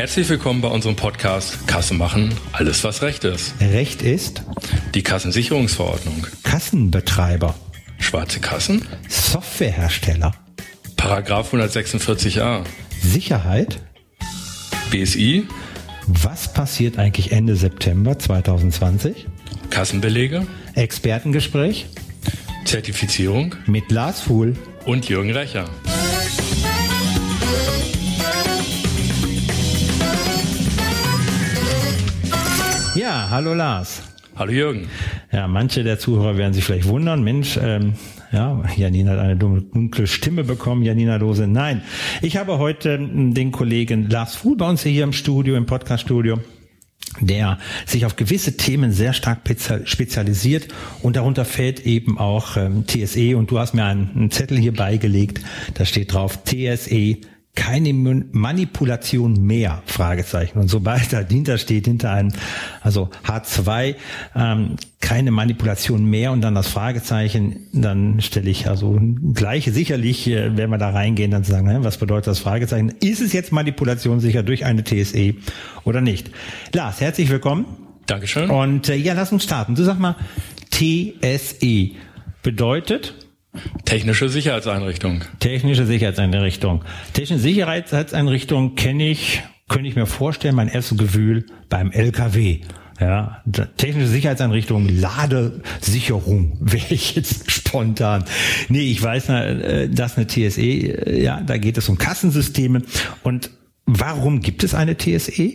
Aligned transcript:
Herzlich 0.00 0.30
willkommen 0.30 0.62
bei 0.62 0.68
unserem 0.68 0.96
Podcast 0.96 1.68
Kasse 1.68 1.92
machen, 1.92 2.34
alles 2.52 2.84
was 2.84 3.02
Recht 3.02 3.22
ist. 3.24 3.52
Recht 3.60 4.00
ist 4.00 4.42
Die 4.94 5.02
Kassensicherungsverordnung. 5.02 6.26
Kassenbetreiber, 6.42 7.54
Schwarze 7.98 8.40
Kassen? 8.40 8.88
Softwarehersteller, 9.10 10.32
Paragraph 10.96 11.52
146a. 11.52 12.64
Sicherheit. 13.02 13.78
BSI? 14.90 15.46
Was 16.06 16.50
passiert 16.54 16.98
eigentlich 16.98 17.32
Ende 17.32 17.54
September 17.54 18.18
2020? 18.18 19.26
Kassenbelege? 19.68 20.46
Expertengespräch 20.76 21.88
Zertifizierung? 22.64 23.54
mit 23.66 23.90
Lars 23.90 24.22
Fuhl. 24.22 24.56
Und 24.86 25.10
Jürgen 25.10 25.32
Recher. 25.32 25.68
Ja, 32.94 33.28
hallo 33.30 33.54
Lars. 33.54 34.02
Hallo 34.36 34.52
Jürgen. 34.52 34.88
Ja, 35.32 35.46
manche 35.48 35.84
der 35.84 35.98
Zuhörer 35.98 36.36
werden 36.36 36.54
sich 36.54 36.64
vielleicht 36.64 36.88
wundern, 36.88 37.22
Mensch, 37.22 37.58
ähm, 37.62 37.94
ja, 38.32 38.62
Janina 38.76 39.12
hat 39.12 39.18
eine 39.18 39.36
dunkle 39.36 40.06
Stimme 40.06 40.44
bekommen, 40.44 40.82
Janina 40.82 41.16
Lose. 41.16 41.46
Nein, 41.46 41.82
ich 42.22 42.36
habe 42.36 42.58
heute 42.58 42.90
ähm, 42.94 43.34
den 43.34 43.52
Kollegen 43.52 44.08
Lars 44.08 44.34
Fuhl 44.36 44.56
bei 44.56 44.68
uns 44.68 44.82
hier 44.82 45.04
im 45.04 45.12
Studio, 45.12 45.56
im 45.56 45.66
Podcast-Studio 45.66 46.38
der 47.18 47.58
sich 47.86 48.06
auf 48.06 48.14
gewisse 48.14 48.56
Themen 48.56 48.92
sehr 48.92 49.12
stark 49.12 49.40
pezia- 49.44 49.84
spezialisiert 49.84 50.68
und 51.02 51.16
darunter 51.16 51.44
fällt 51.44 51.84
eben 51.84 52.18
auch 52.18 52.56
ähm, 52.56 52.86
TSE 52.86 53.36
und 53.36 53.50
du 53.50 53.58
hast 53.58 53.74
mir 53.74 53.84
einen, 53.84 54.10
einen 54.14 54.30
Zettel 54.30 54.56
hier 54.56 54.72
beigelegt, 54.72 55.40
da 55.74 55.84
steht 55.84 56.12
drauf 56.12 56.44
TSE 56.44 57.16
keine 57.54 57.92
Manipulation 57.92 59.44
mehr? 59.44 59.82
Fragezeichen. 59.86 60.58
Und 60.58 60.68
sobald 60.68 61.12
dahinter 61.12 61.58
steht 61.58 61.86
hinter 61.86 62.12
einem 62.12 62.32
also 62.80 63.10
H2 63.26 63.96
ähm, 64.36 64.76
keine 65.00 65.30
Manipulation 65.30 66.04
mehr 66.04 66.30
und 66.32 66.42
dann 66.42 66.54
das 66.54 66.68
Fragezeichen 66.68 67.66
dann 67.72 68.20
stelle 68.20 68.48
ich 68.48 68.68
also 68.68 69.00
gleich 69.34 69.64
sicherlich 69.64 70.28
äh, 70.28 70.56
wenn 70.56 70.70
wir 70.70 70.78
da 70.78 70.90
reingehen 70.90 71.32
dann 71.32 71.44
sagen 71.44 71.82
was 71.84 71.98
bedeutet 71.98 72.28
das 72.28 72.38
Fragezeichen? 72.38 72.90
Ist 73.00 73.20
es 73.20 73.32
jetzt 73.32 73.52
Manipulation 73.52 74.20
sicher 74.20 74.42
durch 74.42 74.64
eine 74.64 74.84
TSE 74.84 75.34
oder 75.84 76.00
nicht? 76.00 76.30
Lars 76.72 77.00
herzlich 77.00 77.30
willkommen. 77.30 77.66
Dankeschön. 78.06 78.48
und 78.50 78.88
äh, 78.88 78.94
ja 78.94 79.14
lass 79.14 79.32
uns 79.32 79.44
starten. 79.44 79.74
Du 79.74 79.82
sag 79.82 79.98
mal 79.98 80.16
TSE 80.70 81.90
bedeutet 82.42 83.14
Technische 83.84 84.28
Sicherheitseinrichtung. 84.28 85.22
Technische 85.40 85.84
Sicherheitseinrichtung. 85.84 86.84
Technische 87.12 87.40
Sicherheitseinrichtung 87.40 88.76
kenne 88.76 89.08
ich, 89.08 89.42
könnte 89.68 89.88
ich 89.88 89.96
mir 89.96 90.06
vorstellen, 90.06 90.54
mein 90.54 90.68
erstes 90.68 90.96
Gefühl 90.98 91.46
beim 91.68 91.90
LKW. 91.90 92.60
Ja, 93.00 93.42
technische 93.78 94.08
Sicherheitseinrichtung, 94.08 94.86
Ladesicherung 94.86 96.58
wäre 96.60 96.94
ich 96.94 97.16
jetzt 97.16 97.50
spontan. 97.50 98.24
Nee, 98.68 98.90
ich 98.90 99.02
weiß, 99.02 99.30
äh, 99.30 99.88
dass 99.88 100.16
eine 100.18 100.26
TSE, 100.26 100.60
äh, 100.60 101.22
ja, 101.22 101.40
da 101.40 101.56
geht 101.56 101.78
es 101.78 101.88
um 101.88 101.96
Kassensysteme. 101.96 102.82
Und 103.22 103.50
warum 103.86 104.40
gibt 104.40 104.64
es 104.64 104.74
eine 104.74 104.96
TSE? 104.98 105.54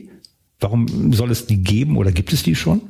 Warum 0.60 1.14
soll 1.14 1.30
es 1.30 1.46
die 1.46 1.62
geben 1.62 1.98
oder 1.98 2.12
gibt 2.12 2.34
es 2.34 2.42
die 2.42 2.56
schon? 2.56 2.82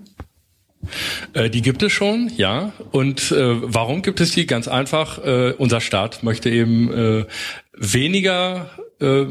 Äh, 1.33 1.49
die 1.49 1.61
gibt 1.61 1.83
es 1.83 1.91
schon, 1.91 2.31
ja. 2.35 2.71
Und 2.91 3.31
äh, 3.31 3.35
warum 3.61 4.01
gibt 4.01 4.21
es 4.21 4.31
die? 4.31 4.45
Ganz 4.45 4.67
einfach. 4.67 5.23
Äh, 5.23 5.53
unser 5.57 5.81
Staat 5.81 6.23
möchte 6.23 6.49
eben 6.49 6.91
äh, 6.91 7.25
weniger, 7.73 8.69
äh, 8.99 9.25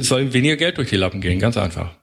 soll 0.00 0.32
weniger 0.32 0.56
Geld 0.56 0.78
durch 0.78 0.90
die 0.90 0.96
Lappen 0.96 1.20
gehen. 1.20 1.38
Ganz 1.38 1.56
einfach. 1.56 1.98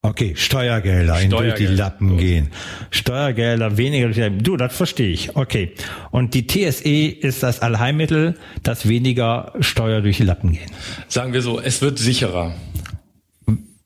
Okay, 0.00 0.34
Steuergelder, 0.36 1.20
in 1.20 1.30
durch 1.30 1.54
die 1.54 1.64
Steuergelder. 1.64 1.74
Lappen 1.74 2.16
gehen. 2.18 2.50
Steuergelder, 2.90 3.76
weniger 3.76 4.06
durch 4.06 4.14
die 4.14 4.22
Lappen. 4.22 4.42
Du, 4.44 4.56
das 4.56 4.74
verstehe 4.74 5.08
ich. 5.08 5.34
Okay. 5.34 5.72
Und 6.12 6.34
die 6.34 6.46
TSE 6.46 7.08
ist 7.08 7.42
das 7.42 7.60
Allheilmittel, 7.60 8.36
dass 8.62 8.88
weniger 8.88 9.52
Steuer 9.60 10.00
durch 10.00 10.18
die 10.18 10.22
Lappen 10.22 10.52
gehen. 10.52 10.70
Sagen 11.08 11.32
wir 11.32 11.42
so, 11.42 11.60
es 11.60 11.82
wird 11.82 11.98
sicherer. 11.98 12.54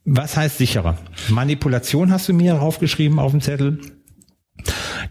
Was 0.05 0.37
heißt 0.37 0.59
sicherer? 0.59 0.99
Manipulation 1.29 2.11
hast 2.11 2.29
du 2.29 2.35
mir 2.35 2.55
draufgeschrieben 2.55 3.19
auf 3.19 3.31
dem 3.31 3.41
Zettel. 3.41 3.79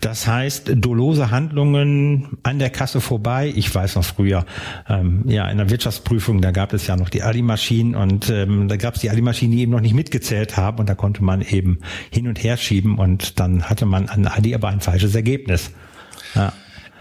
Das 0.02 0.26
heißt, 0.26 0.72
dolose 0.76 1.30
Handlungen 1.30 2.38
an 2.42 2.58
der 2.58 2.72
Kasse 2.72 3.02
vorbei. 3.02 3.54
Ich 3.56 3.74
weiß 3.74 3.96
noch 3.96 4.04
früher, 4.04 4.46
ähm, 4.90 5.24
ja, 5.28 5.48
in 5.48 5.60
der 5.60 5.70
Wirtschaftsprüfung, 5.70 6.42
da 6.42 6.50
gab 6.50 6.74
es 6.74 6.88
ja 6.88 6.96
noch 6.96 7.10
die 7.10 7.22
Ali-Maschinen 7.22 7.94
und 7.94 8.28
ähm, 8.32 8.68
da 8.68 8.78
gab 8.78 8.96
es 8.96 9.02
die 9.02 9.12
Ali-Maschinen, 9.12 9.52
die 9.52 9.62
eben 9.62 9.72
noch 9.72 9.80
nicht 9.80 9.94
mitgezählt 9.94 10.58
haben 10.58 10.80
und 10.80 10.90
da 10.90 10.96
konnte 10.96 11.24
man 11.24 11.42
eben 11.42 11.80
hin 12.10 12.28
und 12.28 12.44
her 12.44 12.58
schieben 12.58 12.98
und 12.98 13.40
dann 13.40 13.70
hatte 13.70 13.86
man 13.86 14.10
an 14.10 14.26
Ali 14.26 14.56
aber 14.56 14.70
ein 14.70 14.82
falsches 14.82 15.14
Ergebnis. 15.14 15.70
Ja. 16.34 16.52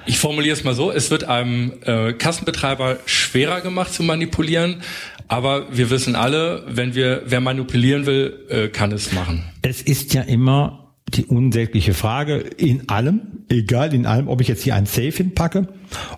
Ich 0.05 0.19
formuliere 0.19 0.53
es 0.55 0.65
mal 0.65 0.75
so, 0.75 0.93
es 0.93 1.11
wird 1.11 1.25
einem 1.25 1.73
äh, 1.85 2.13
Kassenbetreiber 2.13 2.99
schwerer 3.07 3.63
gemacht 3.63 3.95
zu 3.95 4.03
manipulieren, 4.03 4.83
aber 5.27 5.75
wir 5.75 5.89
wissen 5.89 6.17
alle, 6.17 6.65
wenn 6.69 6.95
wir, 6.95 7.23
wer 7.25 7.41
manipulieren 7.41 8.05
will, 8.05 8.47
äh, 8.51 8.69
kann 8.69 8.93
es 8.93 9.13
machen. 9.13 9.45
Es 9.63 9.81
ist 9.81 10.13
ja 10.13 10.23
immer 10.23 10.90
die 11.17 11.27
unsägliche 11.27 11.95
Frage 11.95 12.37
in 12.39 12.89
allem, 12.89 13.21
egal 13.49 13.95
in 13.95 14.07
allem, 14.07 14.29
ob 14.29 14.41
ich 14.41 14.49
jetzt 14.49 14.63
hier 14.63 14.75
ein 14.75 14.87
Safe 14.87 15.11
hinpacke, 15.11 15.69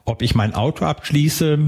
ob 0.04 0.22
ich 0.22 0.34
mein 0.34 0.54
Auto 0.54 0.84
abschließe, 0.84 1.58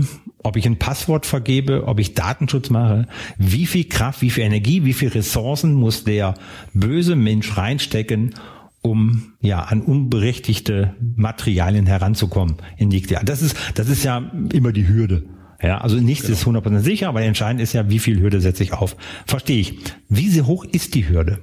ob 0.42 0.56
ich 0.56 0.66
ein 0.66 0.78
Passwort 0.78 1.26
vergebe, 1.26 1.86
ob 1.86 1.98
ich 2.00 2.14
Datenschutz 2.14 2.70
mache, 2.70 3.06
wie 3.38 3.66
viel 3.66 3.84
Kraft, 3.84 4.22
wie 4.22 4.30
viel 4.30 4.44
Energie, 4.44 4.84
wie 4.84 4.92
viel 4.92 5.08
Ressourcen 5.08 5.74
muss 5.74 6.04
der 6.04 6.34
böse 6.74 7.16
Mensch 7.16 7.56
reinstecken, 7.56 8.34
um 8.82 9.32
ja 9.40 9.60
an 9.60 9.80
unberechtigte 9.80 10.94
Materialien 11.16 11.86
heranzukommen 11.86 12.56
in 12.76 12.90
die 12.90 13.00
Das 13.00 13.40
ist 13.40 13.56
das 13.74 13.88
ist 13.88 14.04
ja 14.04 14.30
immer 14.52 14.72
die 14.72 14.86
Hürde. 14.86 15.24
Ja, 15.62 15.78
also 15.78 15.96
nichts 15.96 16.28
ist 16.28 16.44
100% 16.44 16.80
sicher, 16.80 17.08
aber 17.08 17.22
entscheidend 17.22 17.62
ist 17.62 17.72
ja, 17.72 17.88
wie 17.88 17.98
viel 17.98 18.20
Hürde 18.20 18.42
setze 18.42 18.62
ich 18.62 18.74
auf. 18.74 18.96
Verstehe 19.24 19.60
ich. 19.60 19.78
Wie 20.10 20.28
sehr 20.28 20.46
hoch 20.46 20.64
ist 20.64 20.94
die 20.94 21.08
Hürde? 21.08 21.38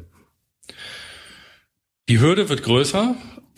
Die 2.11 2.19
Hürde 2.19 2.49
wird 2.49 2.61
größer, 2.63 3.15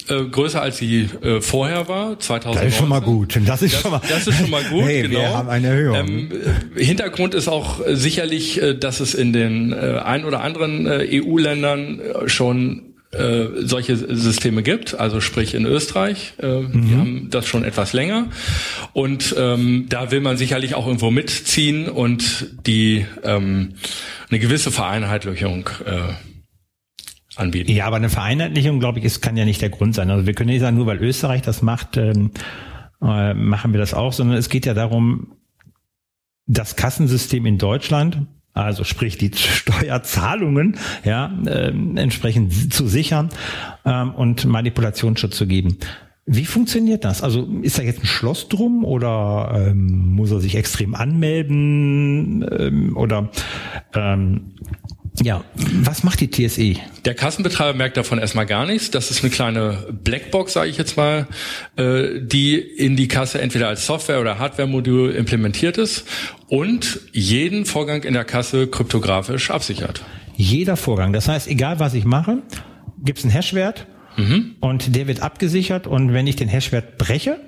äh, 0.10 0.24
größer 0.26 0.62
als 0.62 0.78
sie 0.78 1.10
äh, 1.24 1.42
vorher 1.42 1.88
war, 1.88 2.20
2019. 2.20 2.54
Das 2.54 2.74
ist 2.74 2.78
schon 2.80 2.90
mal 2.90 3.00
gut. 3.02 3.40
Das 3.48 3.62
ist 3.64 3.74
Das, 3.74 3.82
schon 3.82 3.92
mal, 3.92 4.02
das 4.08 4.28
ist 4.28 4.38
schon 4.38 4.50
mal 4.52 4.64
gut, 4.66 4.84
hey, 4.84 5.02
genau. 5.02 5.20
Wir 5.22 5.30
haben 5.34 5.50
eine 5.50 5.68
Erhöhung. 5.70 5.96
Ähm, 5.98 6.30
äh, 6.76 6.84
Hintergrund 6.86 7.34
ist 7.34 7.48
auch 7.48 7.84
äh, 7.84 7.96
sicherlich, 7.96 8.62
äh, 8.62 8.76
dass 8.78 9.00
es 9.00 9.16
in 9.16 9.34
den 9.34 9.74
äh, 9.74 10.02
ein 10.06 10.24
oder 10.26 10.42
anderen 10.44 10.86
äh, 10.86 11.20
EU-Ländern 11.24 12.00
schon 12.28 12.94
äh, 13.12 13.46
solche 13.64 13.96
Systeme 13.96 14.62
gibt, 14.62 15.00
also 15.00 15.20
sprich 15.20 15.56
in 15.56 15.66
Österreich, 15.66 16.34
äh, 16.40 16.60
Mhm. 16.62 16.88
die 16.88 16.96
haben 16.96 17.28
das 17.32 17.48
schon 17.48 17.64
etwas 17.64 17.94
länger 17.94 18.28
und 18.94 19.34
ähm, 19.38 19.86
da 19.90 20.12
will 20.12 20.20
man 20.22 20.38
sicherlich 20.38 20.76
auch 20.76 20.86
irgendwo 20.86 21.10
mitziehen 21.10 21.90
und 21.90 22.48
die 22.68 23.06
ähm, 23.24 23.74
eine 24.30 24.40
gewisse 24.40 24.72
Vereinheitlichung 24.72 25.70
äh, 25.86 26.14
anbieten. 27.36 27.72
ja, 27.72 27.86
aber 27.86 27.98
eine 27.98 28.10
Vereinheitlichung, 28.10 28.80
glaube 28.80 29.00
ich, 29.00 29.06
ist, 29.06 29.22
kann 29.22 29.38
ja 29.38 29.46
nicht 29.46 29.62
der 29.62 29.70
Grund 29.70 29.96
sein. 29.96 30.10
Also 30.10 30.26
wir 30.26 30.34
können 30.34 30.50
nicht 30.50 30.62
sagen, 30.62 30.78
nur 30.78 30.86
weil 30.86 30.98
Österreich 30.98 31.42
das 31.42 31.62
macht, 31.62 31.98
ähm, 31.98 32.32
äh, 33.02 33.34
machen 33.34 33.74
wir 33.74 33.80
das 33.80 33.94
auch, 33.94 34.14
sondern 34.14 34.38
es 34.38 34.50
geht 34.50 34.66
ja 34.66 34.74
darum, 34.74 35.34
das 36.46 36.76
Kassensystem 36.76 37.46
in 37.46 37.58
Deutschland, 37.58 38.28
also 38.54 38.84
sprich 38.84 39.18
die 39.18 39.32
Steuerzahlungen, 39.36 40.78
ja, 41.04 41.32
ähm, 41.48 41.98
entsprechend 41.98 42.74
zu 42.74 42.88
sichern 42.88 43.30
ähm, 43.86 44.14
und 44.14 44.46
Manipulationsschutz 44.46 45.36
zu 45.36 45.48
geben. 45.48 45.78
Wie 46.26 46.46
funktioniert 46.46 47.04
das? 47.04 47.22
Also 47.22 47.46
ist 47.64 47.78
da 47.78 47.84
jetzt 47.84 48.02
ein 48.02 48.08
Schloss 48.08 48.48
drum 48.48 48.86
oder 48.86 49.68
ähm, 49.68 50.14
muss 50.14 50.32
er 50.32 50.40
sich 50.40 50.56
extrem 50.56 50.96
anmelden 50.96 52.48
ähm, 52.50 52.96
oder 52.96 53.30
ähm, 53.94 54.54
ja, 55.22 55.44
was 55.56 56.04
macht 56.04 56.22
die 56.22 56.30
TSE? 56.30 56.76
Der 57.06 57.14
Kassenbetreiber 57.14 57.78
merkt 57.78 57.98
davon 57.98 58.18
erstmal 58.18 58.46
gar 58.46 58.66
nichts. 58.66 58.90
Das 58.90 59.12
ist 59.12 59.24
eine 59.24 59.32
kleine 59.32 59.86
Blackbox, 60.04 60.54
sage 60.54 60.70
ich 60.70 60.78
jetzt 60.78 60.98
mal, 60.98 61.28
äh, 61.76 62.20
die 62.22 62.56
in 62.56 62.96
die 62.96 63.08
Kasse 63.08 63.40
entweder 63.40 63.68
als 63.68 63.86
Software- 63.86 64.22
oder 64.22 64.40
Hardware-Modul 64.40 65.12
implementiert 65.12 65.78
ist 65.78 66.06
und 66.48 67.00
jeden 67.12 67.66
Vorgang 67.66 68.04
in 68.04 68.14
der 68.14 68.26
Kasse 68.26 68.68
kryptografisch 68.68 69.52
absichert. 69.52 70.04
Jeder 70.36 70.78
Vorgang. 70.78 71.14
Das 71.14 71.28
heißt, 71.28 71.48
egal 71.48 71.80
was 71.80 71.94
ich 71.94 72.06
mache, 72.06 72.42
gibt 73.04 73.20
es 73.20 73.26
einen 73.26 73.34
Hashwert 73.34 73.86
und 74.62 74.96
der 74.96 75.08
wird 75.08 75.22
abgesichert 75.22 75.88
und 75.88 76.14
wenn 76.14 76.28
ich 76.28 76.36
den 76.36 76.48
Hashwert 76.48 76.98
breche, 76.98 77.40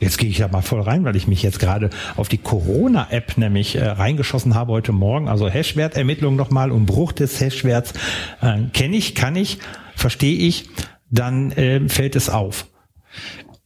jetzt 0.00 0.18
gehe 0.18 0.28
ich 0.28 0.38
da 0.38 0.48
mal 0.48 0.62
voll 0.62 0.80
rein, 0.80 1.04
weil 1.04 1.16
ich 1.16 1.28
mich 1.28 1.42
jetzt 1.42 1.60
gerade 1.60 1.90
auf 2.16 2.28
die 2.28 2.38
Corona-App 2.38 3.38
nämlich 3.38 3.76
äh, 3.76 3.84
reingeschossen 3.86 4.54
habe 4.54 4.72
heute 4.72 4.92
Morgen, 4.92 5.28
also 5.28 5.48
Hashwertermittlung 5.48 6.36
nochmal 6.36 6.72
und 6.72 6.86
Bruch 6.86 7.12
des 7.12 7.40
Hashwerts 7.40 7.92
äh, 8.40 8.58
kenne 8.72 8.96
ich, 8.96 9.14
kann 9.14 9.36
ich, 9.36 9.58
verstehe 9.94 10.36
ich, 10.36 10.68
dann 11.10 11.52
äh, 11.52 11.88
fällt 11.88 12.16
es 12.16 12.30
auf. 12.30 12.66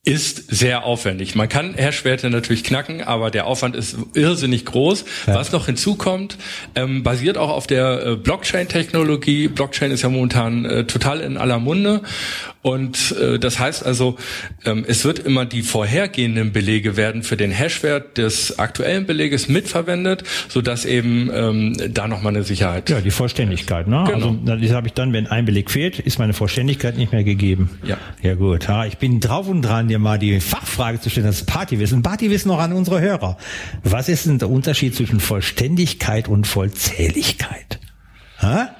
ist 0.04 0.54
sehr 0.54 0.84
aufwendig. 0.84 1.34
Man 1.34 1.48
kann 1.48 1.74
Hashwerte 1.74 2.28
natürlich 2.28 2.62
knacken, 2.62 3.02
aber 3.02 3.30
der 3.30 3.46
Aufwand 3.46 3.74
ist 3.74 3.96
irrsinnig 4.12 4.66
groß. 4.66 5.04
Ja. 5.26 5.34
Was 5.34 5.50
noch 5.52 5.66
hinzukommt, 5.66 6.36
ähm, 6.74 7.02
basiert 7.02 7.38
auch 7.38 7.48
auf 7.48 7.66
der 7.66 8.06
äh, 8.06 8.16
Blockchain-Technologie. 8.16 9.48
Blockchain 9.48 9.90
ist 9.90 10.02
ja 10.02 10.10
momentan 10.10 10.66
äh, 10.66 10.84
total 10.84 11.20
in 11.20 11.38
aller 11.38 11.58
Munde 11.58 12.02
und 12.64 13.14
äh, 13.20 13.38
das 13.38 13.58
heißt 13.58 13.84
also, 13.84 14.16
ähm, 14.64 14.86
es 14.88 15.04
wird 15.04 15.18
immer 15.18 15.44
die 15.44 15.60
vorhergehenden 15.60 16.50
Belege 16.50 16.96
werden 16.96 17.22
für 17.22 17.36
den 17.36 17.50
Hashwert 17.50 18.16
des 18.16 18.58
aktuellen 18.58 19.04
Beleges 19.04 19.50
mitverwendet, 19.50 20.24
so 20.48 20.62
dass 20.62 20.86
eben 20.86 21.30
ähm, 21.30 21.76
da 21.92 22.08
nochmal 22.08 22.34
eine 22.34 22.42
Sicherheit. 22.42 22.88
Ja, 22.88 23.02
die 23.02 23.10
Vollständigkeit. 23.10 23.86
Ne? 23.86 24.04
Genau. 24.06 24.28
Also 24.46 24.62
das 24.62 24.70
habe 24.72 24.86
ich 24.86 24.94
dann, 24.94 25.12
wenn 25.12 25.26
ein 25.26 25.44
Beleg 25.44 25.70
fehlt, 25.70 25.98
ist 25.98 26.18
meine 26.18 26.32
Vollständigkeit 26.32 26.96
nicht 26.96 27.12
mehr 27.12 27.22
gegeben. 27.22 27.68
Ja. 27.84 27.98
Ja 28.22 28.34
gut. 28.34 28.66
Ja, 28.66 28.86
ich 28.86 28.96
bin 28.96 29.20
drauf 29.20 29.46
und 29.46 29.60
dran, 29.60 29.88
dir 29.88 29.98
mal 29.98 30.18
die 30.18 30.40
Fachfrage 30.40 30.98
zu 30.98 31.10
stellen. 31.10 31.26
Das 31.26 31.40
ist 31.40 31.46
Partywissen. 31.46 32.00
Partywissen 32.00 32.48
noch 32.48 32.60
an 32.60 32.72
unsere 32.72 32.98
Hörer. 32.98 33.36
Was 33.82 34.08
ist 34.08 34.24
denn 34.24 34.38
der 34.38 34.48
Unterschied 34.48 34.94
zwischen 34.94 35.20
Vollständigkeit 35.20 36.28
und 36.28 36.46
Vollzähligkeit? 36.46 37.78
Ha? 38.40 38.73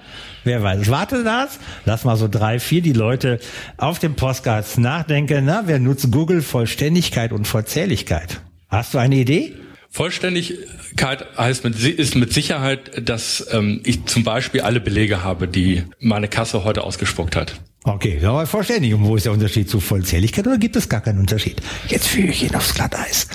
Wer 0.45 0.63
weiß. 0.63 0.91
Warte 0.91 1.25
das. 1.25 1.59
Lass 1.85 2.05
mal 2.05 2.17
so 2.17 2.29
drei, 2.29 2.59
vier 2.61 2.83
die 2.83 2.93
Leute 2.93 3.41
auf 3.77 3.99
dem 3.99 4.15
Postcards 4.15 4.79
nachdenken. 4.79 5.45
Na, 5.47 5.63
wer 5.67 5.79
nutzt 5.79 6.13
Google 6.13 6.43
Vollständigkeit 6.43 7.33
und 7.33 7.47
Vollzähligkeit? 7.47 8.41
Hast 8.69 8.95
du 8.95 8.99
eine 8.99 9.17
Idee? 9.17 9.55
Vollständigkeit 9.91 11.25
heißt 11.39 11.65
mit, 11.65 11.81
ist 11.81 12.17
mit 12.17 12.33
Sicherheit, 12.33 13.09
dass 13.09 13.47
ähm, 13.53 13.81
ich 13.85 14.07
zum 14.07 14.25
Beispiel 14.25 14.63
alle 14.63 14.81
Belege 14.81 15.23
habe, 15.23 15.47
die 15.47 15.85
meine 16.01 16.29
Kasse 16.29 16.65
heute 16.65 16.83
ausgespuckt 16.83 17.37
hat. 17.37 17.61
Okay, 17.85 18.21
aber 18.25 18.47
vollständig. 18.47 18.93
Und 18.95 19.05
wo 19.05 19.15
ist 19.15 19.27
der 19.27 19.33
Unterschied 19.33 19.71
zu 19.71 19.79
Vollzähligkeit 19.79 20.47
oder 20.47 20.59
gibt 20.59 20.75
es 20.75 20.89
gar 20.89 21.01
keinen 21.01 21.21
Unterschied? 21.21 21.63
Jetzt 21.89 22.09
führe 22.09 22.29
ich 22.29 22.43
ihn 22.43 22.55
aufs 22.55 22.75
Glatteis. 22.75 23.29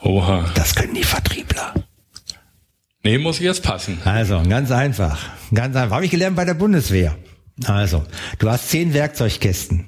Oha. 0.00 0.50
Das 0.54 0.74
können 0.74 0.94
die 0.94 1.04
Vertriebler. 1.04 1.74
Nee, 3.04 3.18
muss 3.18 3.38
ich 3.38 3.44
jetzt 3.44 3.62
passen. 3.62 3.98
Also, 4.04 4.42
ganz 4.48 4.70
einfach. 4.70 5.28
Ganz 5.52 5.74
einfach. 5.74 5.96
Habe 5.96 6.04
ich 6.04 6.10
gelernt 6.10 6.36
bei 6.36 6.44
der 6.44 6.54
Bundeswehr. 6.54 7.16
Also, 7.64 8.04
du 8.38 8.48
hast 8.48 8.70
zehn 8.70 8.94
Werkzeugkästen. 8.94 9.86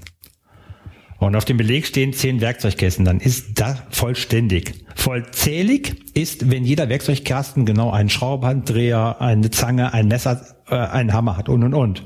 Und 1.18 1.36
auf 1.36 1.44
dem 1.44 1.56
Beleg 1.56 1.86
stehen 1.86 2.12
zehn 2.12 2.40
Werkzeugkästen. 2.40 3.04
Dann 3.04 3.20
ist 3.20 3.60
das 3.60 3.78
vollständig. 3.90 4.74
Vollzählig 4.96 5.96
ist, 6.14 6.50
wenn 6.50 6.64
jeder 6.64 6.88
Werkzeugkasten 6.88 7.64
genau 7.64 7.90
einen 7.90 8.10
Schraubhanddreher, 8.10 9.20
eine 9.20 9.50
Zange, 9.50 9.94
ein 9.94 10.08
Messer, 10.08 10.44
äh, 10.68 10.74
einen 10.74 11.12
Hammer 11.12 11.36
hat 11.36 11.48
und 11.48 11.62
und 11.62 11.72
und. 11.72 12.04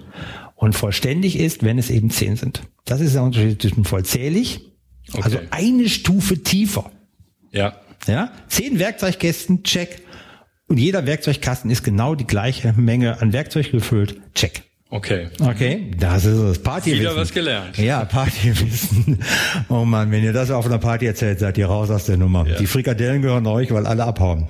Und 0.55 0.75
vollständig 0.75 1.38
ist, 1.38 1.64
wenn 1.64 1.78
es 1.78 1.88
eben 1.90 2.10
zehn 2.10 2.37
sind. 2.37 2.62
Das 2.84 3.00
ist 3.00 3.14
der 3.14 3.22
Unterschied 3.22 3.60
zwischen 3.62 3.84
vollzählig, 3.84 4.60
okay. 5.12 5.22
also 5.22 5.38
eine 5.50 5.88
Stufe 5.88 6.43
tiefer. 6.43 6.90
Ja. 7.50 7.75
Ja. 8.06 8.31
Zehn 8.49 8.78
Werkzeugkästen, 8.78 9.62
check. 9.62 10.02
Und 10.69 10.79
jeder 10.79 11.06
Werkzeugkasten 11.06 11.70
ist 11.70 11.82
genau 11.82 12.15
die 12.15 12.26
gleiche 12.26 12.75
Menge 12.75 13.20
an 13.20 13.32
Werkzeug 13.32 13.73
gefüllt. 13.73 14.20
Check. 14.35 14.62
Okay. 14.91 15.29
Okay, 15.41 15.91
das 15.99 16.25
ist 16.25 16.41
das 16.41 16.59
Partywissen. 16.61 17.00
Wieder 17.00 17.17
was 17.17 17.32
gelernt. 17.32 17.76
Ja, 17.76 18.05
Partywissen. 18.05 19.19
Oh 19.69 19.85
man, 19.85 20.11
wenn 20.11 20.25
ihr 20.25 20.32
das 20.32 20.50
auf 20.50 20.65
einer 20.65 20.79
Party 20.79 21.06
erzählt, 21.06 21.41
seid 21.41 21.59
ihr 21.59 21.67
raus 21.67 21.91
aus 21.91 22.06
der 22.06 22.17
Nummer. 22.17 22.47
Ja. 22.47 22.56
Die 22.56 22.67
Frikadellen 22.67 23.20
gehören 23.20 23.47
euch, 23.47 23.70
weil 23.73 23.87
alle 23.87 24.05
abhauen. 24.05 24.47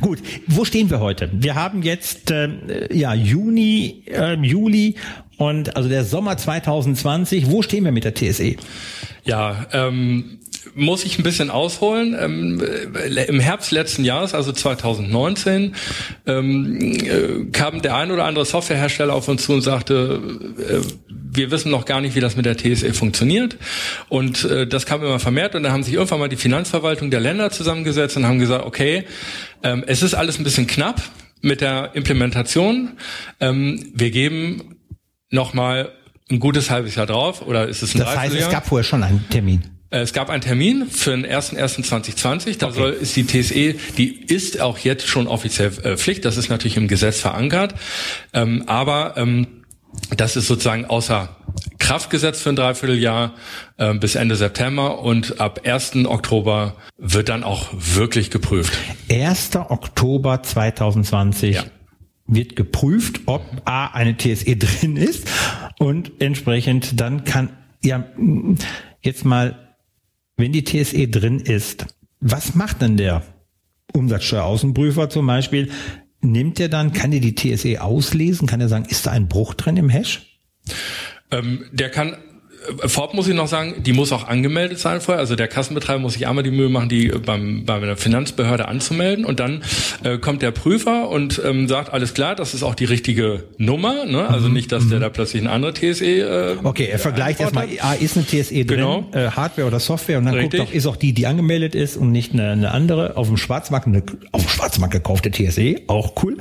Gut, 0.00 0.20
wo 0.46 0.64
stehen 0.64 0.88
wir 0.90 1.00
heute? 1.00 1.30
Wir 1.32 1.54
haben 1.54 1.82
jetzt 1.82 2.30
äh, 2.30 2.48
ja 2.90 3.12
Juni, 3.12 4.04
äh, 4.06 4.34
Juli 4.34 4.94
und 5.36 5.76
also 5.76 5.88
der 5.88 6.04
Sommer 6.04 6.36
2020. 6.36 7.50
Wo 7.50 7.60
stehen 7.60 7.84
wir 7.84 7.92
mit 7.92 8.04
der 8.04 8.14
TSE? 8.14 8.56
Ja, 9.24 9.66
ähm, 9.72 10.38
muss 10.74 11.04
ich 11.04 11.18
ein 11.18 11.22
bisschen 11.22 11.50
ausholen. 11.50 12.16
Ähm, 12.18 12.62
äh, 12.62 13.24
Im 13.24 13.40
Herbst 13.40 13.70
letzten 13.72 14.04
Jahres, 14.04 14.34
also 14.34 14.52
2019, 14.52 15.74
ähm, 16.26 16.78
äh, 16.80 17.50
kam 17.52 17.82
der 17.82 17.96
ein 17.96 18.10
oder 18.10 18.24
andere 18.24 18.44
Softwarehersteller 18.44 19.14
auf 19.14 19.28
uns 19.28 19.44
zu 19.44 19.54
und 19.54 19.62
sagte, 19.62 20.20
äh, 20.58 20.80
wir 21.30 21.50
wissen 21.50 21.70
noch 21.70 21.84
gar 21.84 22.00
nicht, 22.00 22.14
wie 22.14 22.20
das 22.20 22.36
mit 22.36 22.46
der 22.46 22.56
TSE 22.56 22.92
funktioniert. 22.94 23.56
Und 24.08 24.44
äh, 24.44 24.66
das 24.66 24.86
kam 24.86 25.02
immer 25.02 25.18
vermehrt. 25.18 25.54
Und 25.54 25.62
dann 25.62 25.72
haben 25.72 25.82
sich 25.82 25.94
irgendwann 25.94 26.20
mal 26.20 26.28
die 26.28 26.36
Finanzverwaltung 26.36 27.10
der 27.10 27.20
Länder 27.20 27.50
zusammengesetzt 27.50 28.16
und 28.16 28.26
haben 28.26 28.38
gesagt, 28.38 28.64
okay, 28.64 29.04
ähm, 29.62 29.84
es 29.86 30.02
ist 30.02 30.14
alles 30.14 30.38
ein 30.38 30.44
bisschen 30.44 30.66
knapp 30.66 31.02
mit 31.40 31.60
der 31.60 31.90
Implementation. 31.94 32.92
Ähm, 33.40 33.92
wir 33.94 34.10
geben 34.10 34.76
noch 35.30 35.54
mal 35.54 35.92
ein 36.30 36.40
gutes 36.40 36.70
halbes 36.70 36.94
Jahr 36.94 37.06
drauf 37.06 37.42
oder 37.42 37.68
ist 37.68 37.82
es 37.82 37.94
ein 37.94 38.00
Das 38.00 38.16
heißt, 38.16 38.34
es 38.34 38.50
gab 38.50 38.66
vorher 38.66 38.84
schon 38.84 39.02
einen 39.02 39.28
Termin. 39.30 39.62
Äh, 39.90 40.00
es 40.00 40.12
gab 40.12 40.30
einen 40.30 40.42
Termin 40.42 40.86
für 40.90 41.10
den 41.10 41.26
1.1.2020. 41.26 42.58
Da 42.58 42.68
okay. 42.68 42.76
soll, 42.76 42.90
ist 42.92 43.16
die 43.16 43.26
TSE, 43.26 43.74
die 43.96 44.24
ist 44.26 44.60
auch 44.60 44.78
jetzt 44.78 45.06
schon 45.06 45.26
offiziell 45.26 45.72
äh, 45.82 45.96
Pflicht. 45.96 46.24
Das 46.24 46.36
ist 46.36 46.50
natürlich 46.50 46.76
im 46.76 46.88
Gesetz 46.88 47.20
verankert. 47.20 47.74
Ähm, 48.32 48.64
aber 48.66 49.14
ähm, 49.16 49.46
das 50.16 50.36
ist 50.36 50.46
sozusagen 50.46 50.84
außer 50.84 51.36
Kraft 51.78 52.10
gesetzt 52.10 52.42
für 52.42 52.50
ein 52.50 52.56
Dreivierteljahr 52.56 53.34
äh, 53.78 53.94
bis 53.94 54.14
Ende 54.14 54.36
September 54.36 55.00
und 55.00 55.40
ab 55.40 55.62
1. 55.64 56.04
Oktober 56.04 56.76
wird 56.98 57.30
dann 57.30 57.42
auch 57.42 57.68
wirklich 57.72 58.30
geprüft. 58.30 58.78
1. 59.10 59.56
Oktober 59.56 60.42
2020 60.42 61.56
ja. 61.56 61.64
wird 62.26 62.56
geprüft, 62.56 63.22
ob 63.26 63.42
A 63.64 63.86
eine 63.86 64.16
TSE 64.16 64.56
drin 64.56 64.96
ist 64.98 65.26
und 65.78 66.12
entsprechend 66.20 67.00
dann 67.00 67.24
kann 67.24 67.50
ja 67.82 68.04
jetzt 69.02 69.24
mal 69.24 69.68
wenn 70.38 70.52
die 70.52 70.64
TSE 70.64 71.08
drin 71.08 71.40
ist, 71.40 71.86
was 72.20 72.54
macht 72.54 72.80
denn 72.80 72.96
der 72.96 73.22
Umsatzsteueraußenprüfer 73.92 75.10
zum 75.10 75.26
Beispiel? 75.26 75.70
Nimmt 76.20 76.58
er 76.60 76.68
dann, 76.68 76.92
kann 76.92 77.12
er 77.12 77.20
die 77.20 77.34
TSE 77.34 77.82
auslesen? 77.82 78.46
Kann 78.46 78.60
er 78.60 78.68
sagen, 78.68 78.86
ist 78.88 79.06
da 79.06 79.10
ein 79.10 79.28
Bruch 79.28 79.54
drin 79.54 79.76
im 79.76 79.88
Hash? 79.88 80.40
Ähm, 81.30 81.64
der 81.72 81.90
kann 81.90 82.16
Vorab 82.86 83.14
muss 83.14 83.28
ich 83.28 83.34
noch 83.34 83.48
sagen, 83.48 83.82
die 83.82 83.92
muss 83.92 84.12
auch 84.12 84.28
angemeldet 84.28 84.78
sein 84.78 85.00
vorher. 85.00 85.20
Also 85.20 85.36
der 85.36 85.48
Kassenbetreiber 85.48 85.98
muss 85.98 86.14
sich 86.14 86.26
einmal 86.26 86.44
die 86.44 86.50
Mühe 86.50 86.68
machen, 86.68 86.88
die 86.88 87.08
beim, 87.08 87.64
bei 87.64 87.74
einer 87.74 87.96
Finanzbehörde 87.96 88.68
anzumelden. 88.68 89.24
Und 89.24 89.40
dann 89.40 89.62
äh, 90.04 90.18
kommt 90.18 90.42
der 90.42 90.50
Prüfer 90.50 91.08
und 91.08 91.40
ähm, 91.44 91.68
sagt, 91.68 91.92
alles 91.92 92.14
klar, 92.14 92.34
das 92.34 92.54
ist 92.54 92.62
auch 92.62 92.74
die 92.74 92.84
richtige 92.84 93.44
Nummer. 93.56 94.04
Ne? 94.04 94.28
Also 94.28 94.48
mhm. 94.48 94.54
nicht, 94.54 94.72
dass 94.72 94.88
der 94.88 94.98
mhm. 94.98 95.02
da 95.02 95.08
plötzlich 95.08 95.42
eine 95.42 95.50
andere 95.50 95.74
TSE. 95.74 96.04
Äh, 96.04 96.56
okay, 96.62 96.88
er 96.90 96.98
vergleicht 96.98 97.40
erstmal, 97.40 97.68
ah, 97.80 97.94
ist 97.94 98.16
eine 98.16 98.26
TSE 98.26 98.64
drin, 98.64 98.66
genau. 98.66 99.06
äh, 99.12 99.30
Hardware 99.30 99.66
oder 99.66 99.80
Software, 99.80 100.18
und 100.18 100.26
dann 100.26 100.34
Richtig. 100.34 100.60
guckt 100.60 100.70
auch, 100.70 100.74
ist 100.74 100.86
auch 100.86 100.96
die, 100.96 101.12
die 101.12 101.26
angemeldet 101.26 101.74
ist 101.74 101.96
und 101.96 102.12
nicht 102.12 102.32
eine, 102.32 102.50
eine 102.50 102.70
andere 102.72 103.16
auf 103.16 103.28
dem 103.28 103.36
Schwarzmarkt, 103.36 103.86
eine 103.86 104.02
auf 104.32 104.42
dem 104.42 104.48
Schwarzmarkt 104.48 104.92
gekaufte 104.92 105.30
TSE. 105.30 105.76
Auch 105.86 106.22
cool. 106.22 106.38